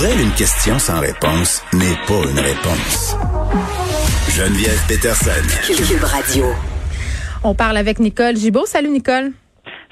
[0.00, 3.14] Pour elle, une question sans réponse n'est pas une réponse.
[4.30, 5.30] Geneviève Peterson.
[5.66, 6.46] Cube Radio.
[7.44, 8.64] On parle avec Nicole Gibault.
[8.64, 9.32] Salut Nicole.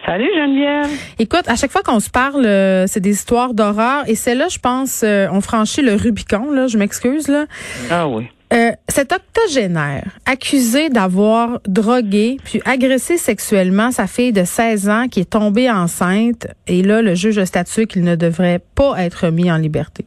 [0.06, 0.98] Salut Geneviève.
[1.18, 4.08] Écoute, à chaque fois qu'on se parle, euh, c'est des histoires d'horreur.
[4.08, 7.28] Et celle-là, je pense, euh, on franchit le Rubicon, là, je m'excuse.
[7.28, 7.44] là.
[7.90, 8.28] Ah oui.
[8.52, 15.20] Euh, cet octogénaire, accusé d'avoir drogué puis agressé sexuellement sa fille de 16 ans qui
[15.20, 19.52] est tombée enceinte, et là, le juge a statué qu'il ne devrait pas être mis
[19.52, 20.06] en liberté.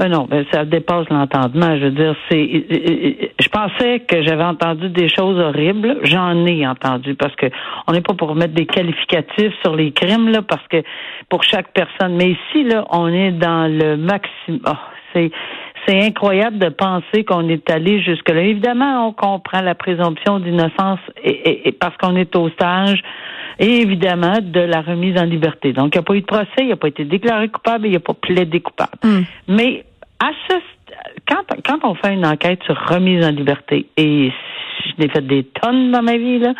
[0.00, 1.76] Ben non, ben ça dépasse l'entendement.
[1.76, 2.46] Je veux dire, c'est.
[3.38, 5.98] Je pensais que j'avais entendu des choses horribles.
[6.04, 7.46] J'en ai entendu parce que
[7.86, 10.82] on n'est pas pour mettre des qualificatifs sur les crimes là, parce que
[11.28, 12.16] pour chaque personne.
[12.16, 14.60] Mais ici là, on est dans le maximum.
[14.66, 14.72] Oh,
[15.12, 15.30] c'est
[15.86, 18.42] c'est incroyable de penser qu'on est allé jusque-là.
[18.42, 23.02] Évidemment, on comprend la présomption d'innocence et, et, parce qu'on est au stage
[23.58, 25.72] et évidemment de la remise en liberté.
[25.72, 27.90] Donc, il n'y a pas eu de procès, il n'a pas été déclaré coupable, il
[27.90, 28.98] n'y a pas plaidé coupable.
[29.04, 29.20] Mm.
[29.48, 29.84] Mais
[30.20, 30.30] à
[31.28, 34.32] quand, quand on fait une enquête sur remise en liberté, et
[34.86, 36.52] je n'ai fait des tonnes dans ma vie là,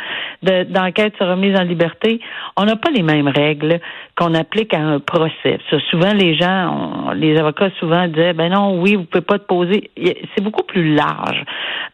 [0.42, 2.20] de, d'enquêtes sur remise en liberté,
[2.56, 3.80] on n'a pas les mêmes règles
[4.16, 5.58] qu'on applique à un procès.
[5.70, 9.38] Ça, souvent, les gens, on- les avocats souvent disaient, ben non, oui, vous pouvez pas
[9.38, 9.90] te poser.
[9.96, 11.44] C'est beaucoup plus large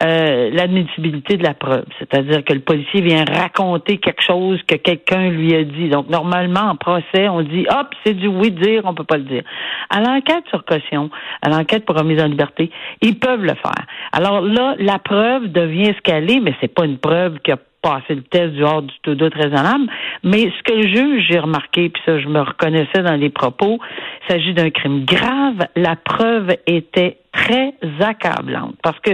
[0.03, 5.31] euh, l'admissibilité de la preuve, c'est-à-dire que le policier vient raconter quelque chose que quelqu'un
[5.31, 5.89] lui a dit.
[5.89, 9.25] Donc normalement en procès, on dit, hop, c'est du oui dire, on peut pas le
[9.25, 9.43] dire.
[9.91, 13.87] À l'enquête sur caution, à l'enquête pour remise en liberté, ils peuvent le faire.
[14.13, 17.59] Alors là, la preuve devient ce qu'elle est, mais c'est pas une preuve qui a
[17.87, 19.87] passé le test du hors du tout doute raisonnable.
[20.25, 23.79] Mais ce que le juge, j'ai remarqué, puis ça, je me reconnaissais dans les propos,
[24.25, 25.69] il s'agit d'un crime grave.
[25.77, 29.13] La preuve était très accablante parce que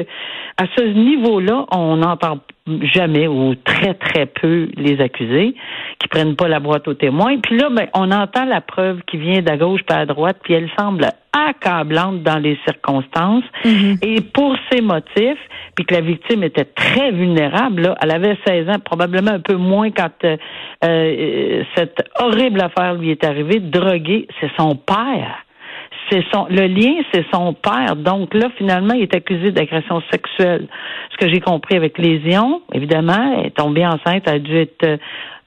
[0.57, 2.39] à ce niveau-là, on n'entend
[2.95, 5.55] jamais ou très très peu les accusés
[5.99, 7.39] qui prennent pas la boîte aux témoins.
[7.39, 10.55] Puis là, ben, on entend la preuve qui vient d'à gauche puis à droite, puis
[10.55, 13.45] elle semble accablante dans les circonstances.
[14.03, 15.41] Et pour ces motifs,
[15.75, 19.57] puis que la victime était très vulnérable, là, elle avait 16 ans, probablement un peu
[19.57, 20.37] moins quand euh,
[20.85, 23.59] euh, cette horrible affaire lui est arrivée.
[23.61, 25.45] Drogué, c'est son père.
[26.11, 27.97] C'est son le lien, c'est son père.
[27.97, 30.67] Donc là, finalement, il est accusé d'agression sexuelle.
[31.13, 34.99] Ce que j'ai compris avec lésion, évidemment, elle est tombée enceinte, elle a dû être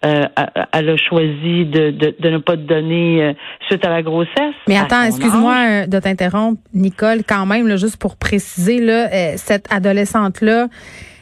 [0.03, 0.25] euh,
[0.73, 3.33] elle a choisi de, de, de ne pas te donner euh,
[3.67, 4.53] suite à la grossesse.
[4.67, 9.72] Mais attends, excuse-moi euh, de t'interrompre, Nicole, quand même, là, juste pour préciser, là, cette
[9.72, 10.67] adolescente-là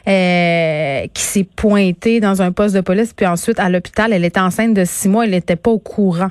[0.06, 4.40] euh, qui s'est pointée dans un poste de police, puis ensuite à l'hôpital, elle était
[4.40, 6.30] enceinte de six mois, elle n'était pas au courant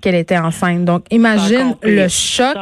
[0.00, 0.84] qu'elle était enceinte.
[0.84, 2.56] Donc, imagine le choc.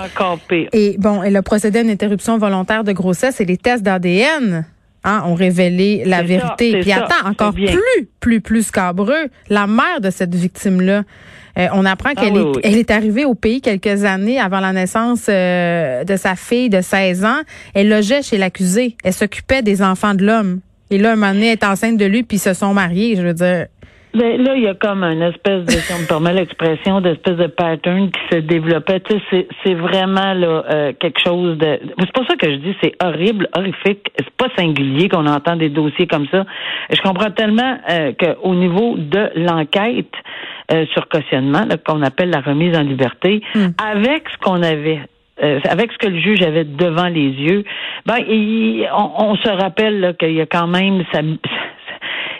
[0.73, 4.65] Et bon, elle a procédé à une interruption volontaire de grossesse et les tests d'ADN
[5.05, 6.71] hein, ont révélé la ça, vérité.
[6.73, 11.03] c'est Puis ça, attends, encore plus, plus, plus scabreux, la mère de cette victime-là.
[11.59, 12.61] euh, on apprend Ah qu'elle oui, est, oui.
[12.65, 16.81] elle est arrivée au pays quelques années avant la naissance euh, de sa fille de
[16.81, 17.41] 16 ans.
[17.75, 18.97] Elle logeait chez l'accusé.
[19.05, 20.61] Elle s'occupait des enfants de l'homme.
[20.91, 23.17] Et là, un moment donné, elle est enceinte de lui, puis ils se sont mariés.
[23.17, 23.67] Je veux dire,
[24.15, 27.37] Mais là, il y a comme une espèce de, si on me permet l'expression, d'espèce
[27.37, 29.01] de pattern qui se développait.
[29.01, 31.81] Tu sais, c'est, c'est vraiment là euh, quelque chose de.
[31.99, 34.11] C'est pour ça que je dis c'est horrible, horrifique.
[34.19, 36.45] C'est pas singulier qu'on entend des dossiers comme ça.
[36.91, 40.13] Je comprends tellement euh, qu'au niveau de l'enquête
[40.73, 43.43] euh, sur cautionnement, qu'on appelle la remise en liberté,
[43.83, 45.01] avec ce qu'on avait
[45.43, 47.65] euh, avec ce que le juge avait devant les yeux,
[48.05, 51.21] ben il- on, on se rappelle qu'il y a quand même ça,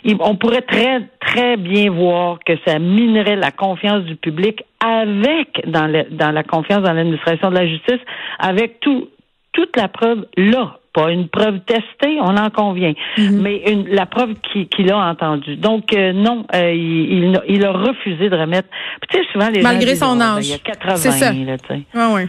[0.05, 1.01] il- on pourrait très
[1.35, 6.43] très bien voir que ça minerait la confiance du public avec dans, le- dans la
[6.43, 8.01] confiance dans l'administration de la justice
[8.39, 9.09] avec tout
[9.53, 14.35] toute la preuve là pas une preuve testée, on en convient, mais une, la preuve
[14.53, 15.57] qui- qu'il a entendue.
[15.57, 18.69] Donc euh, non, euh, il, il, il a refusé de remettre.
[19.01, 20.47] Puis, Tu sais, souvent les gens Malgré disent, son ben, âge.
[20.47, 21.33] il y a 80 C'est ça.
[21.33, 21.81] là, tu sais.
[21.95, 22.29] ah ouais.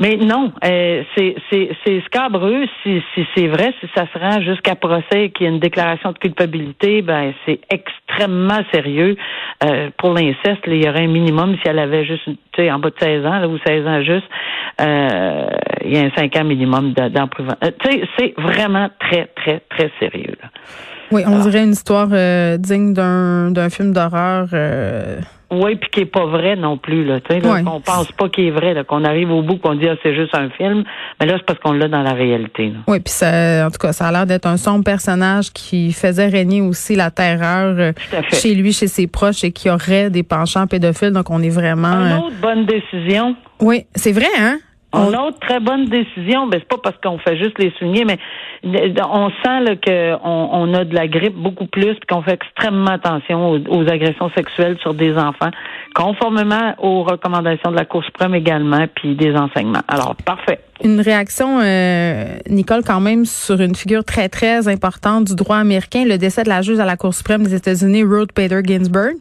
[0.00, 4.40] Mais non, euh, c'est c'est c'est scabreux si si c'est vrai, si ça se rend
[4.40, 9.16] jusqu'à procès et qu'il y a une déclaration de culpabilité, ben c'est extrêmement sérieux.
[9.62, 12.78] Euh, pour l'inceste, il y aurait un minimum si elle avait juste, tu sais, en
[12.78, 14.24] bas de 16 ans là, ou 16 ans juste,
[14.80, 15.46] euh,
[15.84, 17.58] il y a un 5 ans minimum de- d'emprisonnement.
[17.62, 20.34] Euh, tu sais, c'est vraiment très très très sérieux.
[20.42, 20.48] Là.
[21.12, 24.46] Oui, on dirait une histoire euh, digne d'un d'un film d'horreur.
[25.50, 27.20] Oui, puis qui est pas vrai non plus là.
[27.20, 27.62] Tu sais, Ouais.
[27.64, 30.14] qu'on pense pas qu'il est vrai, là, qu'on arrive au bout, qu'on dit ah, c'est
[30.14, 30.84] juste un film,
[31.18, 32.68] mais là c'est parce qu'on l'a dans la réalité.
[32.68, 32.78] Là.
[32.86, 36.28] Oui, puis ça, en tout cas, ça a l'air d'être un sombre personnage qui faisait
[36.28, 37.92] régner aussi la terreur euh,
[38.32, 41.10] chez lui, chez ses proches et qui aurait des penchants pédophiles.
[41.12, 41.88] Donc, on est vraiment.
[42.00, 43.34] Une euh, autre bonne décision.
[43.60, 44.58] Oui, c'est vrai, hein?
[44.92, 48.04] On- Une autre très bonne décision, ben c'est pas parce qu'on fait juste les souligner,
[48.04, 48.18] mais
[48.64, 52.32] on sent là, que on, on a de la grippe beaucoup plus, puis qu'on fait
[52.34, 55.50] extrêmement attention aux, aux agressions sexuelles sur des enfants,
[55.94, 59.82] conformément aux recommandations de la Cour suprême également, puis des enseignements.
[59.86, 60.60] Alors parfait.
[60.82, 66.04] Une réaction, euh, Nicole, quand même, sur une figure très, très importante du droit américain,
[66.06, 69.12] le décès de la juge à la Cour suprême des États-Unis, Ruth Bader Ginsburg.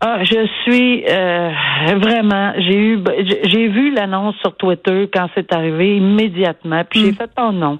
[0.00, 1.50] Ah, je suis euh,
[1.96, 2.52] vraiment.
[2.58, 7.30] J'ai eu, j'ai- j'ai vu l'annonce sur Twitter quand c'est arrivé immédiatement, puis j'ai fait
[7.40, 7.78] oh non.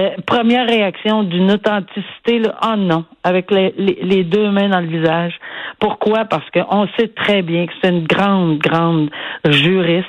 [0.00, 4.80] Euh, première réaction d'une authenticité, là, oh non, avec les, les, les deux mains dans
[4.80, 5.34] le visage.
[5.78, 6.24] Pourquoi?
[6.24, 9.10] Parce qu'on sait très bien que c'est une grande, grande
[9.48, 10.08] juriste,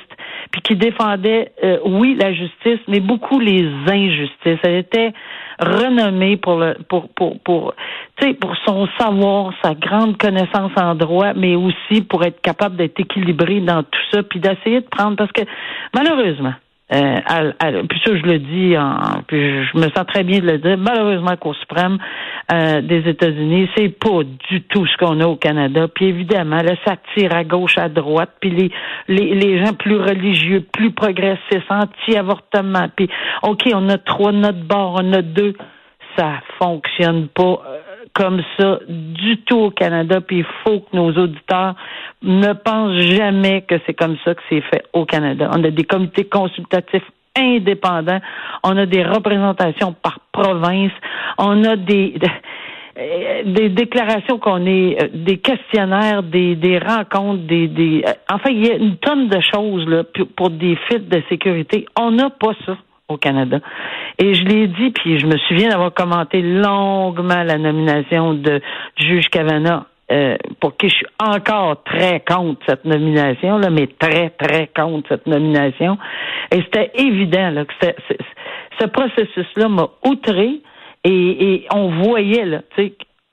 [0.50, 4.58] puis qui défendait, euh, oui, la justice, mais beaucoup les injustices.
[4.62, 5.12] Elle était
[5.58, 7.74] renommée pour le, pour, pour, pour,
[8.20, 12.98] tu pour son savoir, sa grande connaissance en droit, mais aussi pour être capable d'être
[13.00, 15.42] équilibré dans tout ça, puis d'essayer de prendre, parce que
[15.94, 16.54] malheureusement,
[16.92, 20.38] euh, elle- elle- puis ça, je le dis, en, puis je, me sens très bien
[20.38, 20.78] de le dire.
[20.78, 21.98] Malheureusement, la Cour suprême
[22.52, 25.88] euh, des États-Unis, c'est pas du tout ce qu'on a au Canada.
[25.92, 28.30] Puis évidemment, là, ça tire à gauche, à droite.
[28.40, 28.70] Puis les,
[29.08, 32.88] les, les gens plus religieux, plus progressistes, anti-avortement.
[32.94, 33.08] Puis,
[33.42, 35.54] OK, on a trois de bord, on a deux.
[36.16, 37.78] Ça fonctionne pas euh,
[38.14, 40.20] comme ça du tout au Canada.
[40.20, 41.74] Puis il faut que nos auditeurs
[42.22, 45.50] ne pensent jamais que c'est comme ça que c'est fait au Canada.
[45.54, 47.04] On a des comités consultatifs
[47.36, 48.20] indépendants.
[48.64, 50.92] On a des représentations par province.
[51.38, 52.14] On a des
[52.98, 58.50] euh, des déclarations qu'on est, euh, des questionnaires, des, des rencontres, des, des euh, enfin
[58.50, 60.02] il y a une tonne de choses là
[60.36, 61.86] pour, des fuites de sécurité.
[61.98, 62.76] On n'a pas ça
[63.08, 63.60] au Canada.
[64.18, 68.60] Et je l'ai dit, puis je me souviens d'avoir commenté longuement la nomination de
[68.96, 74.30] juge Kavanaugh, euh, pour qui je suis encore très contre cette nomination, là, mais très,
[74.30, 75.98] très contre cette nomination.
[76.52, 77.96] Et c'était évident là, que c'est-
[78.80, 80.60] ce processus-là m'a outré
[81.04, 82.60] et, et on voyait, là,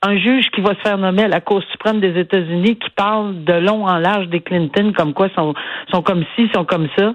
[0.05, 3.43] un juge qui va se faire nommer à la Cour suprême des États-Unis qui parle
[3.43, 5.53] de long en large des Clinton comme quoi sont,
[5.91, 7.13] sont comme ci, sont comme ça.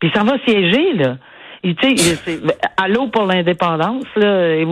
[0.00, 1.16] Puis ça va siéger, là.
[1.64, 2.40] Tu sais, c'est-
[2.76, 4.64] allô pour l'indépendance, là, et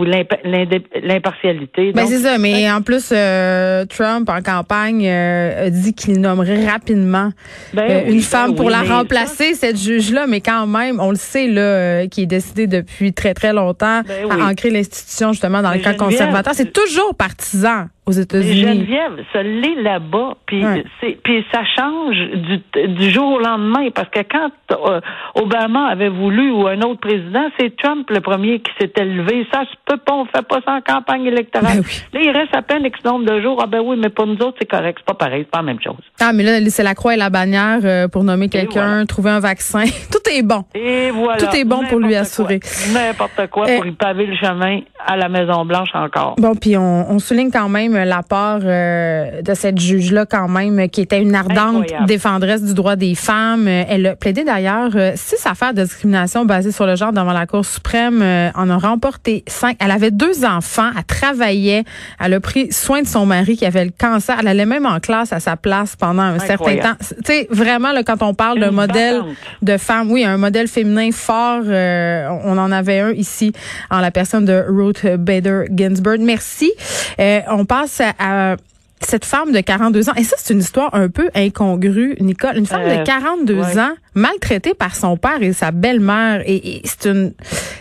[1.01, 1.93] l'impartialité.
[1.93, 6.65] Ben c'est ça, mais en plus, euh, Trump, en campagne, euh, a dit qu'il nommerait
[6.67, 7.31] rapidement
[7.73, 11.11] Ben euh, une ben femme pour oui, la remplacer, cette juge-là, mais quand même, on
[11.11, 15.31] le sait, là, euh, qui est décidé depuis très, très longtemps Ben à ancrer l'institution,
[15.31, 16.53] justement, dans Mais le camp conservateur.
[16.53, 18.61] C'est toujours partisan aux États-Unis.
[18.61, 20.83] Geneviève, ça l'est là-bas, puis Ouais.
[20.99, 25.01] c'est puis ça change du, du jour au lendemain parce que quand euh,
[25.35, 29.45] Obama avait voulu ou un autre président, c'est Trump le premier qui s'était levé.
[29.53, 31.77] Ça se peut pas, on fait pas ça en campagne électorale.
[31.77, 32.03] Ben oui.
[32.13, 33.59] Là, il reste à peine X nombre de jours.
[33.63, 35.63] Ah ben oui, mais pour nous autres, c'est correct, c'est pas pareil, c'est pas la
[35.63, 35.95] même chose.
[36.19, 39.05] Ah, mais là, c'est la croix et la bannière euh, pour nommer quelqu'un, voilà.
[39.05, 39.83] trouver un vaccin.
[40.11, 40.63] Tout est bon.
[40.75, 41.37] Et voilà.
[41.37, 42.59] Tout est bon pour lui assurer.
[42.93, 46.35] N'importe quoi Euh, pour y paver le chemin à la Maison Blanche encore.
[46.37, 51.01] Bon, puis on, on souligne quand même l'apport euh, de cette juge-là, quand même, qui
[51.01, 52.05] était une ardente Incroyable.
[52.07, 53.67] défendresse du droit des femmes.
[53.67, 57.33] Euh, Elle a plaidé d'ailleurs euh, six affaires de discrimination basées sur le genre devant
[57.33, 58.21] la Cour suprême.
[58.21, 59.77] Euh, en a remporté cinq.
[59.79, 60.89] Elle avait deux enfants.
[60.97, 61.83] Elle travaillait.
[62.19, 64.37] Elle a pris soin de son mari qui avait le cancer.
[64.39, 66.95] Elle allait même en classe à sa place pendant un certain temps.
[66.99, 69.35] Tu sais, vraiment, là, quand on parle d'un modèle battante.
[69.61, 71.63] de femme, oui, un modèle féminin fort.
[71.65, 73.51] euh, on en avait un ici
[73.89, 76.19] en la personne de Ruth Bader Ginsburg.
[76.19, 76.71] Merci.
[77.19, 78.55] Euh, on passe à, à
[79.01, 80.13] cette femme de 42 ans.
[80.15, 82.57] Et ça, c'est une histoire un peu incongrue, Nicole.
[82.57, 83.79] Une femme Euh, de 42 ouais.
[83.79, 86.41] ans, maltraitée par son père et sa belle-mère.
[86.45, 87.33] Et, et c'est une,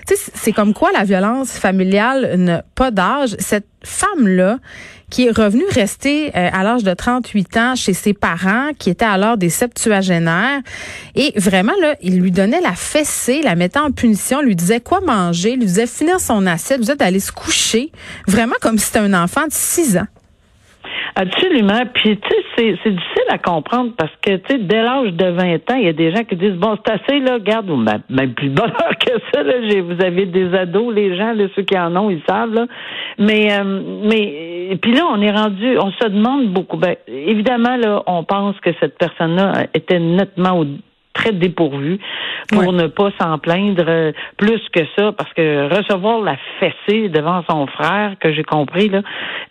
[0.06, 3.36] tu sais, c'est comme quoi la violence familiale n'a pas d'âge.
[3.38, 4.58] Cette femme-là,
[5.10, 9.04] qui est revenue rester euh, à l'âge de 38 ans chez ses parents, qui étaient
[9.04, 10.60] alors des septuagénaires,
[11.16, 15.00] et vraiment là, il lui donnait la fessée, la mettait en punition, lui disait quoi
[15.00, 17.90] manger, lui disait finir son assiette, lui disait d'aller se coucher,
[18.28, 20.06] vraiment comme si c'était un enfant de 6 ans.
[21.14, 21.82] Absolument.
[21.94, 25.54] Puis, tu sais, c'est, difficile à comprendre parce que, tu sais, dès l'âge de 20
[25.70, 28.02] ans, il y a des gens qui disent, bon, c'est assez, là, garde, ou même,
[28.08, 29.54] même plus bonheur que ça, là.
[29.82, 32.66] Vous avez des ados, les gens, là, ceux qui en ont, ils savent, là.
[33.18, 36.76] Mais, euh, mais, puis là, on est rendu, on se demande beaucoup.
[36.76, 40.66] Ben, évidemment, là, on pense que cette personne-là était nettement au,
[41.12, 41.98] très dépourvu
[42.50, 47.42] pour ne pas s'en plaindre euh, plus que ça, parce que recevoir la fessée devant
[47.48, 49.02] son frère, que j'ai compris, là,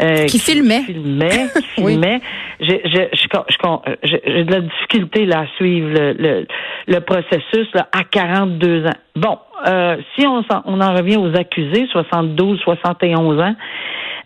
[0.02, 0.82] euh, qui, filmait.
[0.82, 2.22] filmait, qui filmait.
[2.60, 6.46] J'ai de la difficulté là, à suivre le,
[6.88, 8.90] le, processus là, à 42 ans.
[9.16, 9.38] Bon,
[9.68, 13.56] euh, si on, on en revient aux accusés, 72, 71 ans,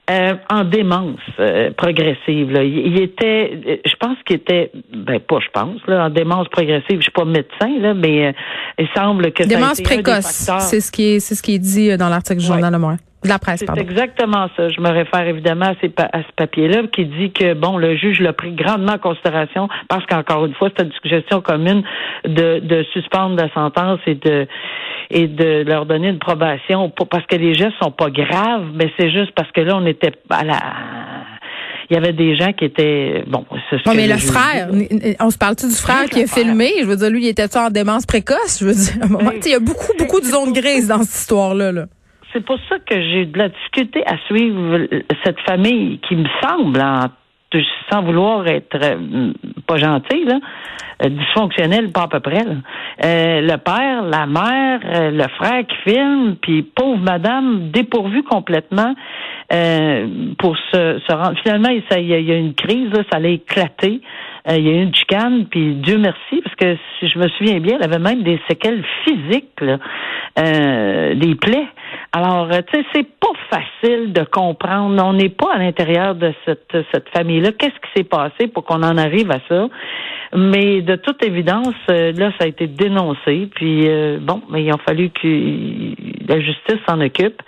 [0.09, 2.51] euh, en démence euh, progressive.
[2.51, 2.61] Là.
[2.63, 6.97] Il, était, euh, je pense qu'il était, ben pas je pense, là, en démence progressive.
[6.97, 8.35] Je suis pas médecin là, mais
[8.77, 12.09] il semble que démence précoce, c'est ce qui est, c'est ce qui est dit dans
[12.09, 12.99] l'article du journal de Montréal.
[13.23, 14.69] De la presse, C'est exactement ça.
[14.69, 18.51] Je me réfère évidemment à, ce papier-là qui dit que bon, le juge l'a pris
[18.51, 21.83] grandement en considération parce qu'encore une fois, c'est une suggestion commune
[22.25, 24.47] de, de suspendre la sentence et de
[25.09, 29.11] et de leur donner une probation parce que les gestes sont pas graves, mais c'est
[29.11, 30.59] juste parce que là, on était à la
[31.89, 33.45] il y avait des gens qui étaient bon.
[33.85, 34.69] Non, mais le frère,
[35.19, 36.71] on se parle-tu du frère qui a filmé?
[36.81, 38.59] Je veux dire, lui, il était en démence précoce?
[38.59, 41.03] Je veux dire, à un moment, il y a beaucoup, beaucoup de zones grises dans
[41.03, 41.71] cette histoire-là.
[41.71, 41.85] Là.
[42.33, 44.87] C'est pour ça que j'ai de la difficulté à suivre
[45.23, 46.83] cette famille qui me semble,
[47.91, 49.31] sans vouloir être euh,
[49.67, 50.39] pas gentil, là,
[51.03, 52.43] euh, dysfonctionnel, pas à peu près.
[52.43, 54.79] Euh, le père, la mère,
[55.11, 58.95] le frère qui filme, puis pauvre madame dépourvue complètement
[60.39, 61.37] pour se, se rendre.
[61.43, 64.01] Finalement, il y, a, une crise, ça allait éclater.
[64.49, 67.59] Il y a eu une chicane, puis Dieu merci, parce que si je me souviens
[67.59, 69.63] bien, elle avait même des séquelles physiques,
[70.35, 71.67] des plaies.
[72.11, 75.01] Alors, tu sais, c'est pas facile de comprendre.
[75.03, 77.51] On n'est pas à l'intérieur de cette, cette famille-là.
[77.53, 79.67] Qu'est-ce qui s'est passé pour qu'on en arrive à ça?
[80.35, 83.49] Mais de toute évidence, euh, là, ça a été dénoncé.
[83.53, 85.27] Puis euh, bon, mais il a fallu que
[86.27, 87.41] la justice s'en occupe,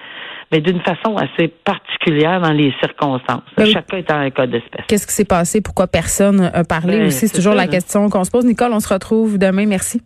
[0.52, 3.44] mais d'une façon assez particulière dans les circonstances.
[3.72, 4.86] Chacun est un cas d'espèce.
[4.88, 5.62] Qu'est-ce qui s'est passé?
[5.62, 7.28] Pourquoi personne a parlé ben, aussi?
[7.28, 8.46] C'est toujours la question qu'on se pose.
[8.46, 9.66] Nicole, on se retrouve demain.
[9.66, 10.02] Merci.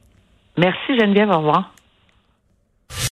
[0.58, 1.29] Merci Geneviève.
[1.29, 1.74] Au revoir.